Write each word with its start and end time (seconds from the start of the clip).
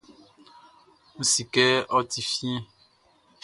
N 1.19 1.21
si 1.31 1.41
kɛ 1.53 1.65
ɔ 1.95 1.97
ti 2.11 2.21
fiɛn. 2.31 2.63